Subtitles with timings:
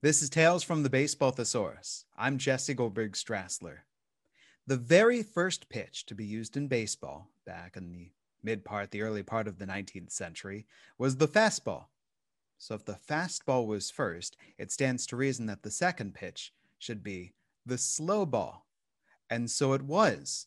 [0.00, 2.04] This is Tales from the Baseball Thesaurus.
[2.16, 3.78] I'm Jesse Goldberg Strassler.
[4.64, 9.02] The very first pitch to be used in baseball back in the mid part, the
[9.02, 10.66] early part of the 19th century,
[10.98, 11.86] was the fastball.
[12.58, 17.02] So if the fastball was first, it stands to reason that the second pitch should
[17.02, 17.32] be
[17.66, 18.66] the slow ball.
[19.28, 20.46] And so it was.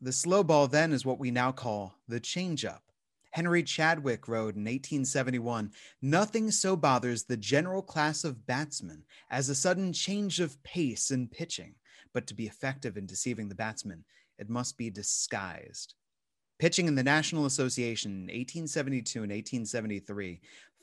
[0.00, 2.80] The slow ball then is what we now call the changeup.
[3.30, 5.72] Henry Chadwick wrote in 1871
[6.02, 11.28] Nothing so bothers the general class of batsmen as a sudden change of pace in
[11.28, 11.74] pitching,
[12.12, 14.04] but to be effective in deceiving the batsman,
[14.38, 15.94] it must be disguised.
[16.58, 20.40] Pitching in the National Association in 1872 and 1873,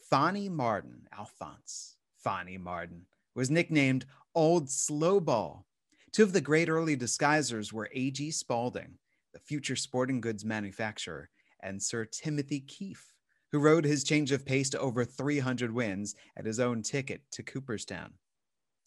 [0.10, 5.64] Phonney Martin, Alphonse Phonney Martin, was nicknamed Old Slowball.
[6.12, 8.32] Two of the great early disguisers were A.G.
[8.32, 8.98] Spalding,
[9.34, 11.30] the future sporting goods manufacturer,
[11.66, 13.12] and Sir Timothy Keefe,
[13.52, 17.44] who rode his change of pace to over 300 wins at his own ticket to
[17.44, 18.14] Cooperstown.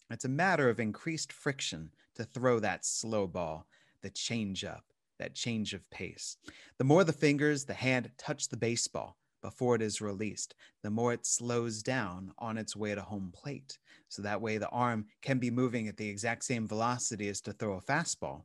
[0.09, 3.67] It's a matter of increased friction to throw that slow ball,
[4.01, 4.85] the change up,
[5.19, 6.37] that change of pace.
[6.77, 11.13] The more the fingers, the hand touch the baseball before it is released, the more
[11.13, 13.77] it slows down on its way to home plate.
[14.07, 17.53] So that way the arm can be moving at the exact same velocity as to
[17.53, 18.43] throw a fastball,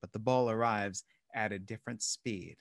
[0.00, 1.04] but the ball arrives
[1.34, 2.56] at a different speed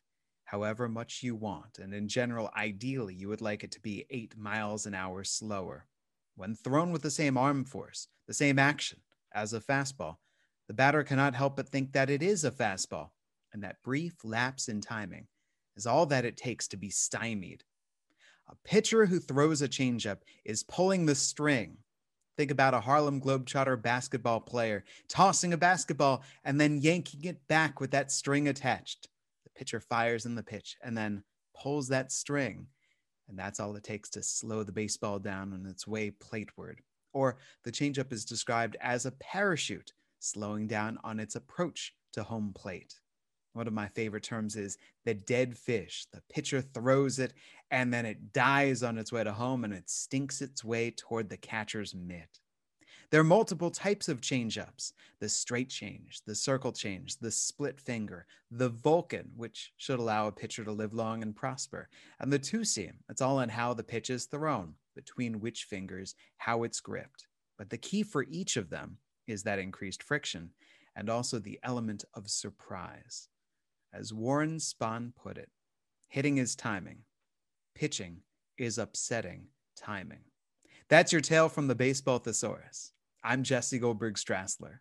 [0.51, 4.37] however much you want, and in general, ideally, you would like it to be eight
[4.37, 5.87] miles an hour slower.
[6.35, 8.99] When thrown with the same arm force, the same action
[9.33, 10.17] as a fastball,
[10.67, 13.11] the batter cannot help but think that it is a fastball,
[13.53, 15.27] and that brief lapse in timing
[15.77, 17.63] is all that it takes to be stymied.
[18.49, 21.77] A pitcher who throws a changeup is pulling the string.
[22.35, 27.79] Think about a Harlem Globetrotter basketball player tossing a basketball and then yanking it back
[27.79, 29.07] with that string attached
[29.55, 31.23] pitcher fires in the pitch and then
[31.55, 32.67] pulls that string.
[33.27, 36.81] And that's all it takes to slow the baseball down on its way plateward.
[37.13, 42.51] Or the changeup is described as a parachute slowing down on its approach to home
[42.53, 42.99] plate.
[43.53, 46.05] One of my favorite terms is the dead fish.
[46.13, 47.33] The pitcher throws it
[47.69, 51.29] and then it dies on its way to home and it stinks its way toward
[51.29, 52.39] the catcher's mitt.
[53.11, 58.25] There are multiple types of change-ups the straight change, the circle change, the split finger,
[58.49, 61.89] the Vulcan, which should allow a pitcher to live long and prosper,
[62.21, 62.93] and the two seam.
[63.09, 67.27] It's all on how the pitch is thrown, between which fingers, how it's gripped.
[67.57, 68.97] But the key for each of them
[69.27, 70.51] is that increased friction
[70.95, 73.27] and also the element of surprise.
[73.93, 75.49] As Warren Spahn put it,
[76.07, 76.99] hitting is timing,
[77.75, 78.21] pitching
[78.57, 80.23] is upsetting timing.
[80.87, 82.93] That's your tale from the baseball thesaurus.
[83.23, 84.79] I'm Jesse Goldberg Strassler.